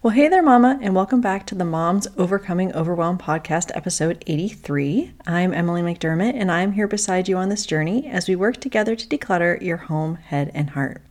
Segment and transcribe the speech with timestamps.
[0.00, 5.12] Well, hey there, Mama, and welcome back to the Moms Overcoming Overwhelm podcast, episode 83.
[5.26, 8.94] I'm Emily McDermott, and I'm here beside you on this journey as we work together
[8.94, 11.02] to declutter your home, head, and heart.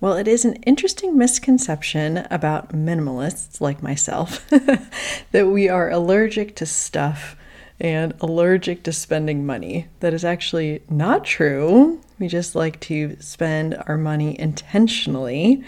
[0.00, 4.48] Well, it is an interesting misconception about minimalists like myself
[5.32, 7.36] that we are allergic to stuff
[7.78, 9.88] and allergic to spending money.
[10.00, 12.00] That is actually not true.
[12.18, 15.64] We just like to spend our money intentionally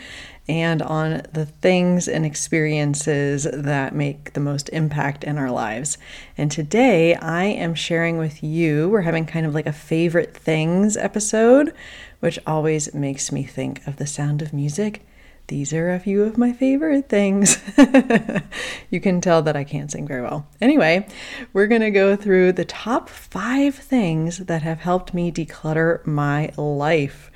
[0.49, 5.99] and on the things and experiences that make the most impact in our lives.
[6.37, 10.97] And today I am sharing with you, we're having kind of like a favorite things
[10.97, 11.73] episode,
[12.21, 15.07] which always makes me think of the sound of music
[15.53, 17.63] these are a few of my favorite things.
[18.91, 20.47] you can tell that I can't sing very well.
[20.63, 21.07] Anyway,
[21.53, 26.51] we're going to go through the top five things that have helped me declutter my
[26.57, 27.31] life.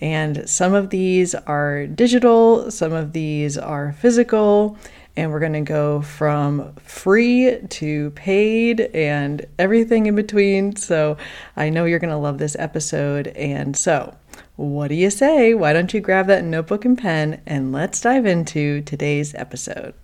[0.00, 4.76] And some of these are digital, some of these are physical.
[5.16, 10.74] And we're going to go from free to paid and everything in between.
[10.74, 11.18] So
[11.56, 13.28] I know you're going to love this episode.
[13.28, 14.16] And so
[14.60, 15.54] what do you say?
[15.54, 19.94] Why don't you grab that notebook and pen and let's dive into today's episode?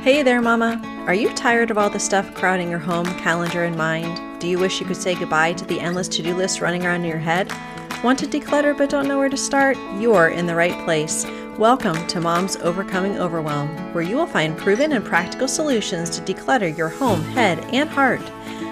[0.00, 0.80] Hey there, Mama.
[1.08, 4.40] Are you tired of all the stuff crowding your home, calendar, and mind?
[4.40, 7.00] Do you wish you could say goodbye to the endless to do list running around
[7.00, 7.52] in your head?
[8.04, 9.76] Want to declutter but don't know where to start?
[9.98, 11.26] You're in the right place.
[11.58, 16.76] Welcome to Mom's Overcoming Overwhelm, where you will find proven and practical solutions to declutter
[16.76, 18.22] your home, head, and heart.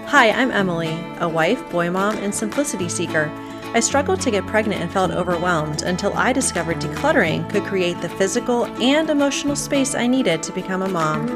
[0.06, 3.32] Hi, I'm Emily, a wife, boy mom, and simplicity seeker.
[3.74, 8.08] I struggled to get pregnant and felt overwhelmed until I discovered decluttering could create the
[8.08, 11.26] physical and emotional space I needed to become a mom.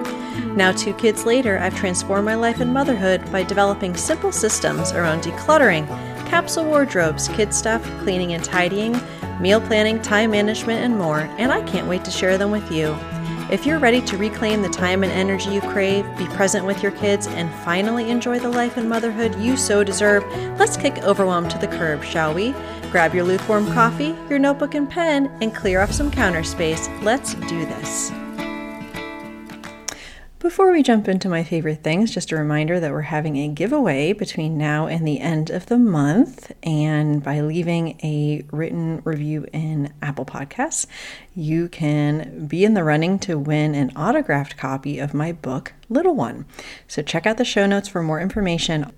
[0.56, 5.22] Now, two kids later, I've transformed my life and motherhood by developing simple systems around
[5.22, 5.88] decluttering,
[6.28, 8.96] capsule wardrobes, kid stuff, cleaning and tidying,
[9.40, 12.96] meal planning, time management, and more, and I can't wait to share them with you.
[13.50, 16.92] If you're ready to reclaim the time and energy you crave, be present with your
[16.92, 20.22] kids, and finally enjoy the life and motherhood you so deserve,
[20.58, 22.54] let's kick overwhelm to the curb, shall we?
[22.90, 26.90] Grab your lukewarm coffee, your notebook and pen, and clear off some counter space.
[27.00, 28.12] Let's do this.
[30.48, 34.14] Before we jump into my favorite things, just a reminder that we're having a giveaway
[34.14, 36.52] between now and the end of the month.
[36.62, 40.86] And by leaving a written review in Apple Podcasts,
[41.34, 46.14] you can be in the running to win an autographed copy of my book, Little
[46.14, 46.46] One.
[46.86, 48.90] So check out the show notes for more information.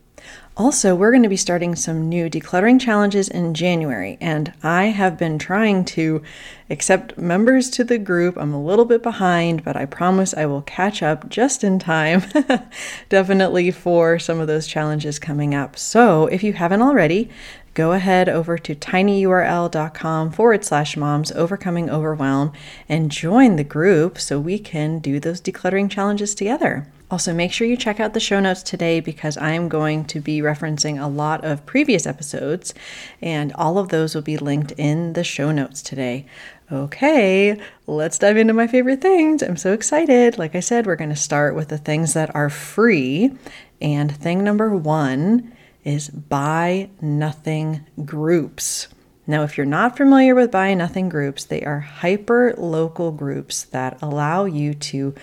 [0.56, 5.16] Also, we're going to be starting some new decluttering challenges in January, and I have
[5.16, 6.22] been trying to
[6.68, 8.36] accept members to the group.
[8.36, 12.24] I'm a little bit behind, but I promise I will catch up just in time,
[13.08, 15.78] definitely for some of those challenges coming up.
[15.78, 17.30] So, if you haven't already,
[17.72, 22.52] go ahead over to tinyurl.com forward slash moms overcoming overwhelm
[22.86, 26.86] and join the group so we can do those decluttering challenges together.
[27.10, 30.20] Also, make sure you check out the show notes today because I am going to
[30.20, 32.72] be referencing a lot of previous episodes,
[33.20, 36.26] and all of those will be linked in the show notes today.
[36.70, 39.42] Okay, let's dive into my favorite things.
[39.42, 40.38] I'm so excited.
[40.38, 43.32] Like I said, we're going to start with the things that are free.
[43.80, 48.86] And thing number one is buy nothing groups.
[49.30, 53.96] Now, if you're not familiar with buy nothing groups, they are hyper local groups that
[54.02, 55.14] allow you to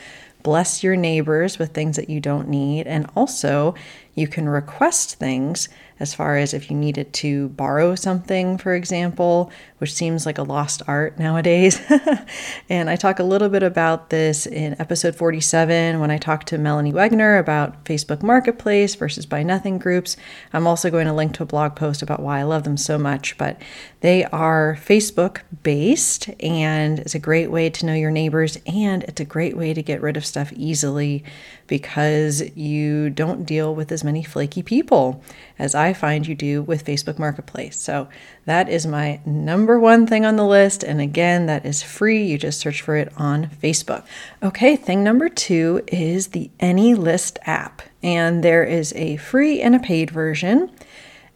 [0.43, 2.87] bless your neighbors with things that you don't need.
[2.87, 3.75] And also,
[4.15, 5.67] you can request things
[5.99, 10.43] as far as if you needed to borrow something, for example, which seems like a
[10.43, 11.81] lost art nowadays.
[12.69, 16.57] and I talk a little bit about this in episode 47 when I talked to
[16.57, 20.17] Melanie Wegener about Facebook Marketplace versus Buy Nothing groups.
[20.53, 22.97] I'm also going to link to a blog post about why I love them so
[22.97, 23.61] much, but
[24.01, 29.19] they are Facebook based and it's a great way to know your neighbors and it's
[29.19, 31.23] a great way to get rid of stuff easily
[31.65, 35.23] because you don't deal with as many flaky people
[35.59, 37.79] as I find you do with Facebook Marketplace.
[37.79, 38.07] So
[38.45, 40.83] that is my number one thing on the list.
[40.83, 42.25] And again, that is free.
[42.25, 44.05] You just search for it on Facebook.
[44.41, 47.81] Okay, thing number two is the AnyList app.
[48.03, 50.71] And there is a free and a paid version.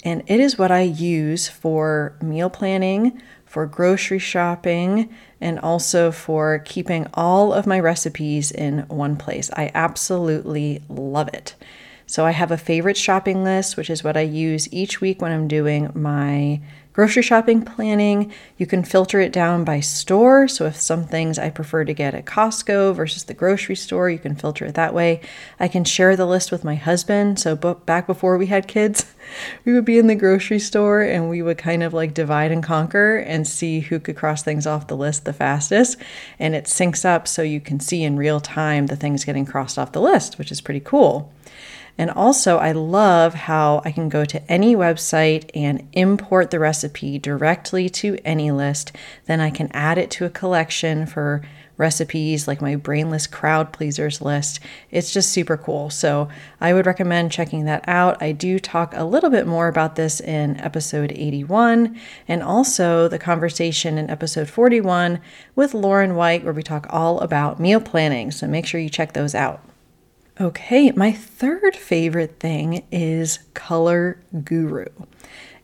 [0.04, 6.60] And it is what I use for meal planning, for grocery shopping, and also for
[6.60, 9.52] keeping all of my recipes in one place.
[9.54, 11.56] I absolutely love it.
[12.12, 15.32] So I have a favorite shopping list, which is what I use each week when
[15.32, 16.60] I'm doing my
[16.94, 20.50] Grocery shopping planning, you can filter it down by store.
[20.50, 24.20] So if some things I prefer to get at Costco versus the grocery store, you
[24.20, 25.22] can filter it that way.
[25.58, 27.40] I can share the list with my husband.
[27.40, 29.06] So back before we had kids,
[29.66, 32.62] we would be in the grocery store and we would kind of like divide and
[32.62, 35.96] conquer and see who could cross things off the list the fastest.
[36.40, 39.80] And it syncs up so you can see in real time the things getting crossed
[39.80, 41.32] off the list, which is pretty cool.
[41.98, 47.20] And also, I love how I can go to any website and import the recipe
[47.20, 48.92] directly to AnyList.
[49.26, 51.42] Then I can add it to a collection for
[51.82, 54.60] recipes like my brainless crowd pleasers list.
[54.92, 55.90] It's just super cool.
[55.90, 56.30] So
[56.62, 58.22] I would recommend checking that out.
[58.22, 63.20] I do talk a little bit more about this in episode 81 and also the
[63.20, 65.20] conversation in episode 41
[65.56, 68.30] with Lauren White, where we talk all about meal planning.
[68.30, 69.66] So make sure you check those out.
[70.42, 74.88] Okay, my third favorite thing is Color Guru.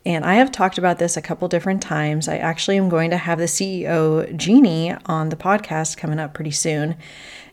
[0.05, 2.27] And I have talked about this a couple different times.
[2.27, 6.51] I actually am going to have the CEO, Jeannie, on the podcast coming up pretty
[6.51, 6.95] soon.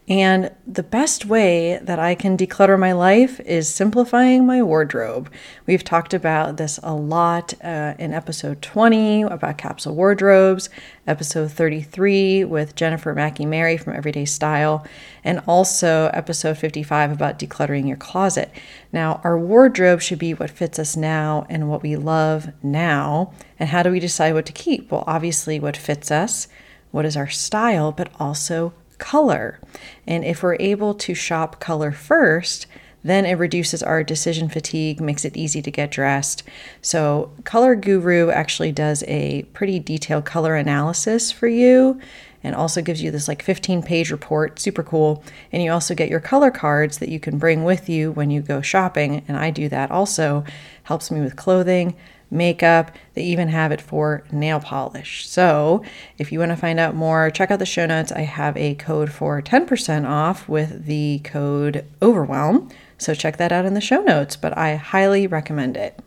[0.06, 5.32] And the best way that I can declutter my life is simplifying my wardrobe.
[5.64, 10.68] We've talked about this a lot uh, in episode 20 about capsule wardrobes,
[11.06, 14.86] episode 33 with Jennifer Mackey Mary from Everyday Style,
[15.24, 18.50] and also episode 55 about decluttering your closet.
[18.92, 23.32] Now, our wardrobe should be what fits us now and what we love now.
[23.58, 24.90] And how do we decide what to keep?
[24.90, 26.46] Well, obviously, what fits us,
[26.90, 29.60] what is our style, but also color.
[30.06, 32.66] And if we're able to shop color first,
[33.04, 36.42] then it reduces our decision fatigue, makes it easy to get dressed.
[36.80, 42.00] So, Color Guru actually does a pretty detailed color analysis for you
[42.44, 45.24] and also gives you this like 15 page report, super cool.
[45.50, 48.42] And you also get your color cards that you can bring with you when you
[48.42, 49.24] go shopping.
[49.26, 50.44] And I do that also,
[50.84, 51.96] helps me with clothing,
[52.30, 52.90] makeup.
[53.14, 55.26] They even have it for nail polish.
[55.26, 55.82] So,
[56.18, 58.12] if you want to find out more, check out the show notes.
[58.12, 62.70] I have a code for 10% off with the code OVERWHELM.
[62.98, 66.00] So, check that out in the show notes, but I highly recommend it.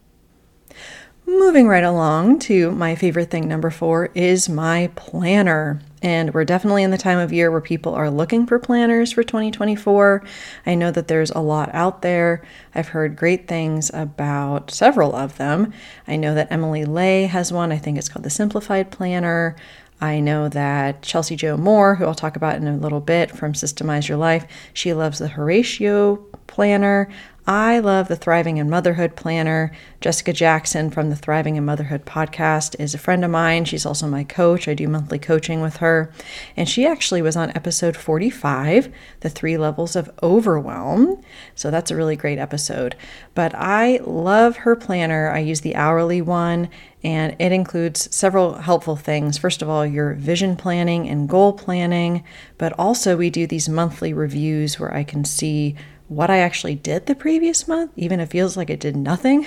[1.25, 5.81] Moving right along to my favorite thing, number four, is my planner.
[6.07, 9.24] And we're definitely in the time of year where people are looking for planners for
[9.24, 10.24] 2024.
[10.65, 12.45] I know that there's a lot out there.
[12.74, 15.74] I've heard great things about several of them.
[16.07, 17.74] I know that Emily Ley has one.
[17.74, 19.57] I think it's called the Simplified Planner.
[20.00, 23.51] I know that Chelsea Jo Moore, who I'll talk about in a little bit from
[23.51, 27.09] Systemize Your Life, she loves the Horatio planner.
[27.49, 29.71] I love the Thriving in Motherhood Planner.
[30.01, 33.63] Jessica Jackson from the Thriving in Motherhood podcast is a friend of mine.
[33.63, 34.67] She's also my coach.
[34.67, 36.11] I do monthly coaching with her.
[36.57, 41.21] And she actually was on episode 45, The Three Levels of Overwhelm.
[41.55, 42.97] So that's a really great episode.
[43.33, 45.31] But I love her planner.
[45.31, 46.67] I use the hourly one,
[47.03, 49.38] and it includes several helpful things.
[49.38, 52.23] First of all, your vision planning and goal planning,
[52.57, 55.75] but also we do these monthly reviews where I can see
[56.07, 59.45] what I actually did the previous month, even if it feels like it did nothing.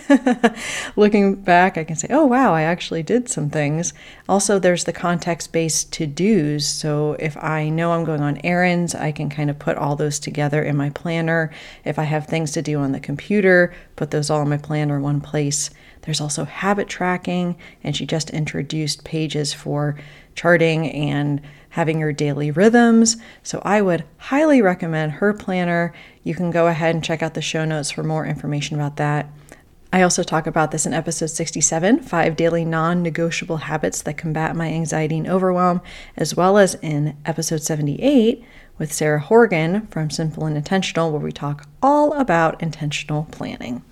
[0.96, 3.94] Looking back, I can say, oh, wow, I actually did some things.
[4.28, 6.66] Also, there's the context based to dos.
[6.66, 10.18] So if I know I'm going on errands, I can kind of put all those
[10.18, 11.50] together in my planner.
[11.84, 15.00] If I have things to do on the computer, put those all in my planner
[15.00, 15.70] one place.
[16.02, 19.98] There's also habit tracking, and she just introduced pages for
[20.34, 23.16] charting and having your daily rhythms.
[23.42, 25.92] So I would highly recommend her planner.
[26.22, 29.30] You can go ahead and check out the show notes for more information about that.
[29.92, 34.54] I also talk about this in episode 67 five daily non negotiable habits that combat
[34.54, 35.80] my anxiety and overwhelm,
[36.16, 38.44] as well as in episode 78
[38.78, 43.82] with Sarah Horgan from Simple and Intentional, where we talk all about intentional planning.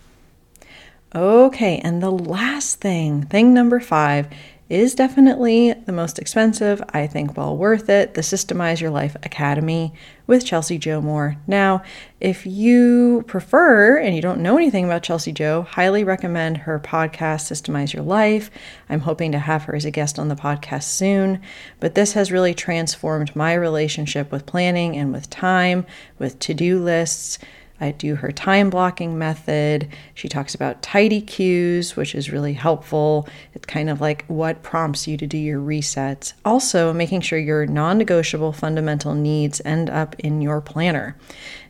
[1.15, 4.29] Okay, and the last thing, thing number five,
[4.69, 9.95] is definitely the most expensive, I think well worth it, the Systemize Your Life Academy
[10.27, 11.39] with Chelsea Jo Moore.
[11.47, 11.83] Now,
[12.21, 17.51] if you prefer and you don't know anything about Chelsea Jo, highly recommend her podcast,
[17.51, 18.51] Systemize Your Life.
[18.91, 21.41] I'm hoping to have her as a guest on the podcast soon,
[21.81, 25.87] but this has really transformed my relationship with planning and with time,
[26.19, 27.39] with to do lists
[27.81, 29.89] I do her time blocking method.
[30.15, 33.29] She talks about tidy cues, which is really helpful.
[33.55, 36.33] It's kind of like what prompts you to do your resets.
[36.45, 41.17] Also, making sure your non negotiable fundamental needs end up in your planner.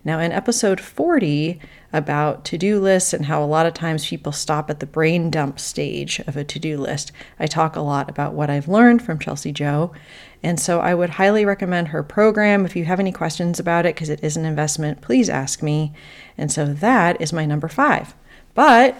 [0.04, 1.60] Now, in episode 40
[1.92, 5.30] about to do lists and how a lot of times people stop at the brain
[5.30, 9.02] dump stage of a to do list, I talk a lot about what I've learned
[9.02, 9.92] from Chelsea Jo.
[10.42, 12.64] And so I would highly recommend her program.
[12.64, 15.92] If you have any questions about it, because it is an investment, please ask me.
[16.36, 18.14] And so that is my number five.
[18.54, 18.96] But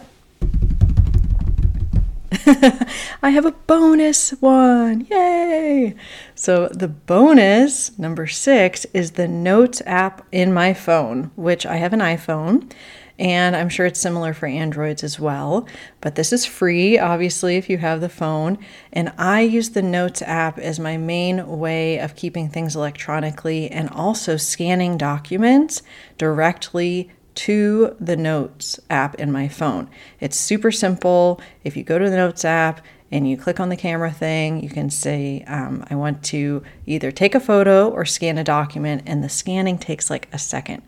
[3.22, 5.06] I have a bonus one.
[5.10, 5.94] Yay!
[6.34, 11.92] So, the bonus, number six, is the Notes app in my phone, which I have
[11.92, 12.70] an iPhone
[13.18, 15.66] and I'm sure it's similar for Androids as well.
[16.00, 18.58] But this is free, obviously, if you have the phone.
[18.92, 23.90] And I use the Notes app as my main way of keeping things electronically and
[23.90, 25.82] also scanning documents
[26.16, 29.88] directly to the Notes app in my phone.
[30.20, 31.40] It's super simple.
[31.62, 34.68] If you go to the Notes app, and you click on the camera thing, you
[34.68, 39.24] can say, um, I want to either take a photo or scan a document, and
[39.24, 40.82] the scanning takes like a second.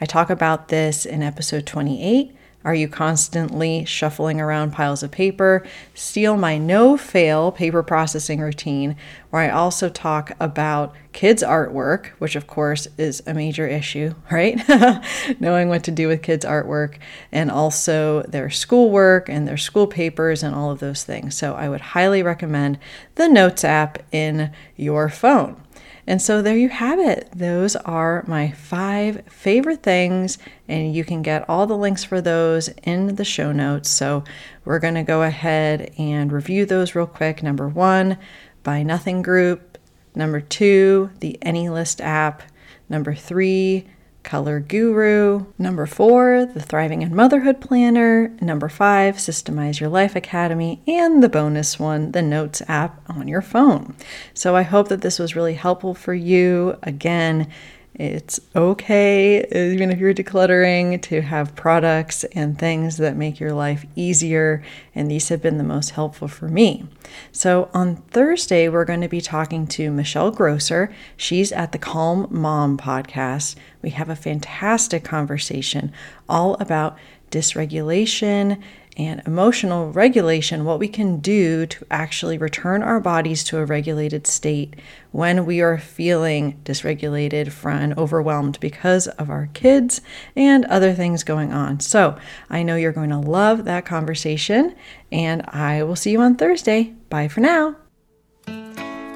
[0.00, 2.34] I talk about this in episode 28
[2.66, 5.64] are you constantly shuffling around piles of paper?
[5.94, 8.96] Steal my no fail paper processing routine,
[9.30, 14.60] where I also talk about kids' artwork, which of course is a major issue, right?
[15.40, 16.96] Knowing what to do with kids' artwork,
[17.30, 21.36] and also their schoolwork and their school papers and all of those things.
[21.36, 22.80] So I would highly recommend
[23.14, 25.62] the Notes app in your phone.
[26.06, 27.28] And so there you have it.
[27.34, 32.68] Those are my five favorite things, and you can get all the links for those
[32.84, 33.88] in the show notes.
[33.90, 34.22] So
[34.64, 37.42] we're going to go ahead and review those real quick.
[37.42, 38.18] Number one,
[38.62, 39.78] Buy Nothing Group.
[40.14, 42.42] Number two, the AnyList app.
[42.88, 43.88] Number three,
[44.26, 45.46] Color Guru.
[45.56, 48.28] Number four, the Thriving in Motherhood Planner.
[48.42, 50.82] Number five, Systemize Your Life Academy.
[50.86, 53.94] And the bonus one, the Notes app on your phone.
[54.34, 56.76] So I hope that this was really helpful for you.
[56.82, 57.50] Again,
[57.98, 63.54] it's okay, uh, even if you're decluttering, to have products and things that make your
[63.54, 64.62] life easier.
[64.94, 66.84] And these have been the most helpful for me.
[67.32, 70.92] So on Thursday, we're going to be talking to Michelle Grosser.
[71.16, 73.56] She's at the Calm Mom podcast.
[73.80, 75.90] We have a fantastic conversation
[76.28, 76.98] all about
[77.30, 78.62] dysregulation
[78.96, 84.26] and emotional regulation, what we can do to actually return our bodies to a regulated
[84.26, 84.74] state
[85.12, 90.00] when we are feeling dysregulated and overwhelmed because of our kids
[90.34, 91.80] and other things going on.
[91.80, 92.16] So
[92.48, 94.74] I know you're going to love that conversation,
[95.12, 96.94] and I will see you on Thursday.
[97.10, 97.76] Bye for now.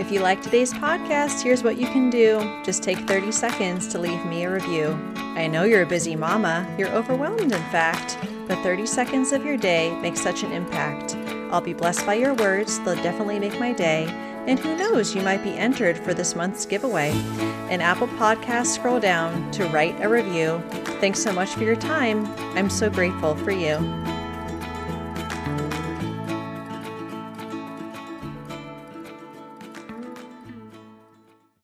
[0.01, 2.39] If you like today's podcast, here's what you can do.
[2.65, 4.99] Just take 30 seconds to leave me a review.
[5.15, 8.17] I know you're a busy mama, you're overwhelmed, in fact,
[8.51, 11.15] but 30 seconds of your day makes such an impact.
[11.53, 14.07] I'll be blessed by your words, they'll definitely make my day.
[14.49, 17.11] And who knows, you might be entered for this month's giveaway.
[17.71, 20.61] In Apple Podcasts, scroll down to write a review.
[21.01, 22.27] Thanks so much for your time.
[22.57, 23.77] I'm so grateful for you.